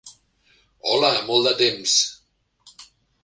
Hola, 0.93 1.11
molt 1.27 1.49
de 1.49 1.53
temps! 1.61 1.95